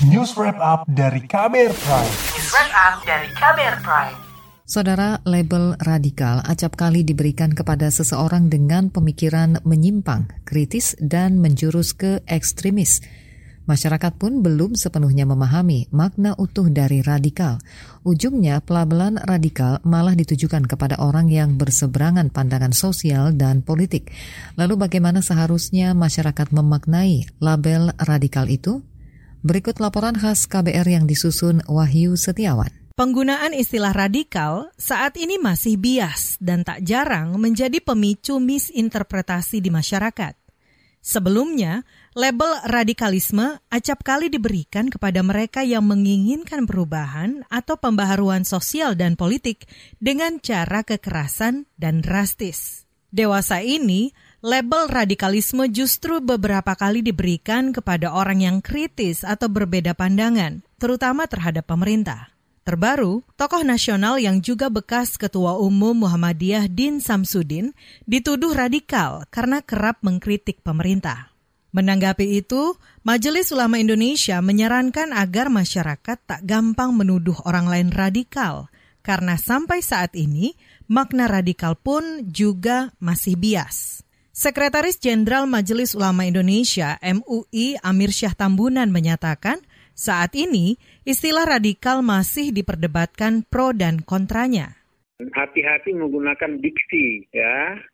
[0.00, 2.08] News Wrap Up dari Kamer Prime.
[2.32, 4.16] News Wrap Up dari Kamer Prime.
[4.64, 12.24] Saudara, label radikal acap kali diberikan kepada seseorang dengan pemikiran menyimpang, kritis, dan menjurus ke
[12.24, 13.04] ekstremis.
[13.68, 17.60] Masyarakat pun belum sepenuhnya memahami makna utuh dari radikal.
[18.00, 24.08] Ujungnya, pelabelan radikal malah ditujukan kepada orang yang berseberangan pandangan sosial dan politik.
[24.56, 28.80] Lalu bagaimana seharusnya masyarakat memaknai label radikal itu?
[29.40, 32.68] Berikut laporan khas KBR yang disusun Wahyu Setiawan.
[32.92, 40.36] Penggunaan istilah radikal saat ini masih bias dan tak jarang menjadi pemicu misinterpretasi di masyarakat.
[41.00, 49.16] Sebelumnya, label radikalisme acap kali diberikan kepada mereka yang menginginkan perubahan atau pembaharuan sosial dan
[49.16, 49.64] politik
[49.96, 52.84] dengan cara kekerasan dan drastis.
[53.08, 60.64] Dewasa ini, label radikalisme justru beberapa kali diberikan kepada orang yang kritis atau berbeda pandangan,
[60.80, 62.32] terutama terhadap pemerintah.
[62.64, 67.72] Terbaru, tokoh nasional yang juga bekas Ketua Umum Muhammadiyah Din Samsudin
[68.04, 71.32] dituduh radikal karena kerap mengkritik pemerintah.
[71.70, 72.74] Menanggapi itu,
[73.06, 78.68] Majelis Ulama Indonesia menyarankan agar masyarakat tak gampang menuduh orang lain radikal,
[79.06, 80.58] karena sampai saat ini
[80.90, 84.02] makna radikal pun juga masih bias.
[84.40, 89.60] Sekretaris Jenderal Majelis Ulama Indonesia MUI Amir Syah Tambunan menyatakan,
[89.92, 94.80] saat ini, istilah radikal masih diperdebatkan pro dan kontranya.
[95.20, 97.84] Hati-hati menggunakan diksi ya,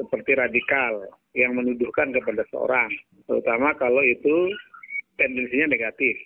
[0.00, 2.88] seperti radikal yang menuduhkan kepada seorang,
[3.28, 4.48] terutama kalau itu
[5.20, 6.16] tendensinya negatif.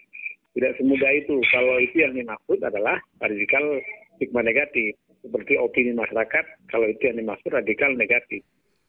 [0.54, 1.42] Tidak semudah itu.
[1.50, 3.82] Kalau itu yang dimaksud adalah radikal
[4.14, 4.94] stigma negatif.
[5.26, 8.46] Seperti opini masyarakat, kalau itu yang dimaksud radikal negatif.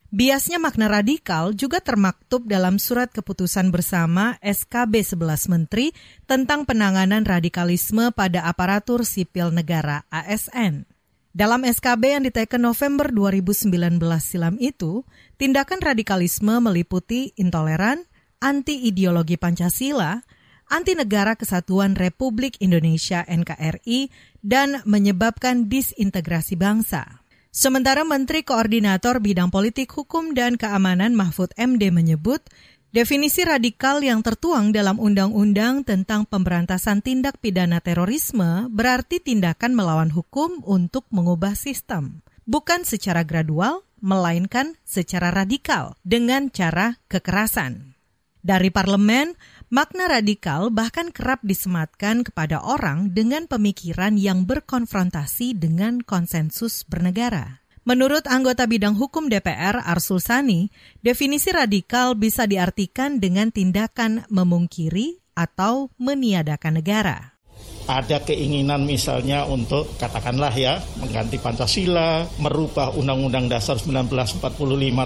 [0.07, 5.91] Biasnya makna radikal juga termaktub dalam surat keputusan bersama SKB 11 Menteri
[6.23, 10.87] tentang penanganan radikalisme pada aparatur sipil negara ASN.
[11.35, 15.03] Dalam SKB yang diteken November 2019 silam itu,
[15.35, 18.07] tindakan radikalisme meliputi intoleran,
[18.39, 20.23] anti-ideologi Pancasila,
[20.71, 24.07] anti negara kesatuan Republik Indonesia NKRI,
[24.39, 27.26] dan menyebabkan disintegrasi bangsa.
[27.57, 32.45] Sementara Menteri Koordinator Bidang Politik Hukum dan Keamanan Mahfud MD menyebut,
[32.93, 40.61] definisi radikal yang tertuang dalam Undang-Undang tentang Pemberantasan Tindak Pidana Terorisme berarti tindakan melawan hukum
[40.69, 47.96] untuk mengubah sistem, bukan secara gradual, melainkan secara radikal dengan cara kekerasan.
[48.47, 49.35] Dari parlemen,
[49.67, 57.59] Makna radikal bahkan kerap disematkan kepada orang dengan pemikiran yang berkonfrontasi dengan konsensus bernegara.
[57.83, 60.71] Menurut anggota bidang hukum DPR Arsul Sani,
[61.03, 67.36] definisi radikal bisa diartikan dengan tindakan memungkiri atau meniadakan negara
[67.87, 74.43] ada keinginan misalnya untuk katakanlah ya mengganti Pancasila, merubah Undang-Undang Dasar 1945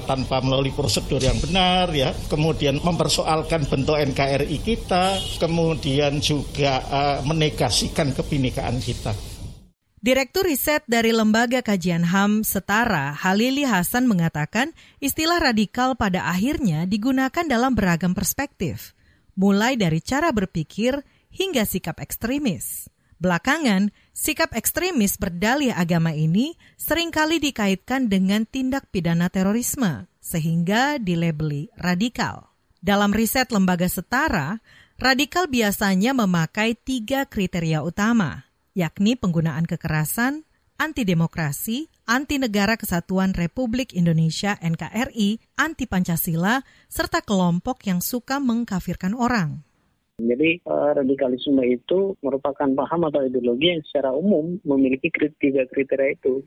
[0.09, 8.11] tanpa melalui prosedur yang benar ya, kemudian mempersoalkan bentuk NKRI kita, kemudian juga uh, menegasikan
[8.17, 9.13] kebinekaan kita.
[10.01, 17.45] Direktur Riset dari Lembaga Kajian HAM Setara, Halili Hasan mengatakan istilah radikal pada akhirnya digunakan
[17.45, 18.97] dalam beragam perspektif,
[19.37, 22.91] mulai dari cara berpikir hingga sikap ekstremis.
[23.21, 31.69] Belakangan, sikap ekstremis berdalih agama ini sering kali dikaitkan dengan tindak pidana terorisme, sehingga dilabeli
[31.77, 32.49] radikal.
[32.81, 34.57] Dalam riset lembaga setara,
[34.97, 40.41] radikal biasanya memakai tiga kriteria utama, yakni penggunaan kekerasan,
[40.81, 49.13] anti demokrasi, anti negara kesatuan Republik Indonesia NKRI, anti Pancasila, serta kelompok yang suka mengkafirkan
[49.13, 49.61] orang.
[50.27, 55.09] Jadi uh, radikalisme itu merupakan paham atau ideologi yang secara umum memiliki
[55.41, 56.45] tiga kriteria itu.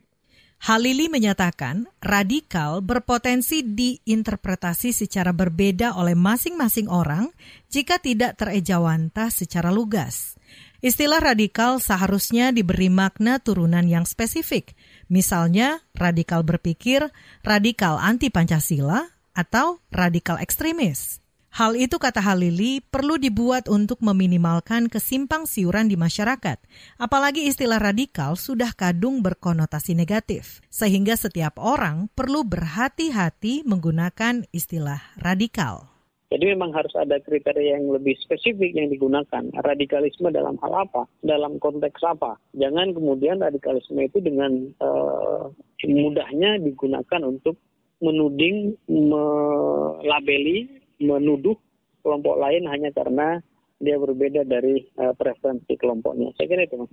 [0.65, 7.35] Halili menyatakan radikal berpotensi diinterpretasi secara berbeda oleh masing-masing orang
[7.69, 10.39] jika tidak terejawantah secara lugas.
[10.85, 14.77] Istilah radikal seharusnya diberi makna turunan yang spesifik,
[15.09, 17.09] misalnya radikal berpikir,
[17.41, 21.24] radikal anti Pancasila, atau radikal ekstremis.
[21.55, 26.59] Hal itu kata Halili perlu dibuat untuk meminimalkan kesimpang siuran di masyarakat.
[26.99, 30.59] Apalagi istilah radikal sudah kadung berkonotasi negatif.
[30.67, 35.95] Sehingga setiap orang perlu berhati-hati menggunakan istilah radikal.
[36.35, 39.47] Jadi memang harus ada kriteria yang lebih spesifik yang digunakan.
[39.55, 41.07] Radikalisme dalam hal apa?
[41.23, 42.35] Dalam konteks apa?
[42.59, 45.55] Jangan kemudian radikalisme itu dengan uh,
[45.87, 47.55] mudahnya digunakan untuk
[48.03, 51.57] menuding, melabeli menuduh
[52.05, 53.41] kelompok lain hanya karena
[53.81, 56.33] dia berbeda dari uh, preferensi kelompoknya.
[56.37, 56.93] Saya kira itu, Mas.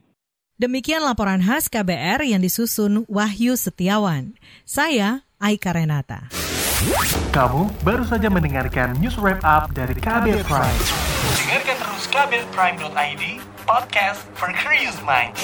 [0.62, 4.38] Demikian laporan khas KBR yang disusun Wahyu Setiawan.
[4.62, 6.30] Saya Aika Renata.
[7.34, 10.80] Kamu baru saja mendengarkan news wrap up dari KBR Prime.
[11.38, 13.24] Dengarkan terus kbrprime.id,
[13.66, 15.42] podcast for curious minds.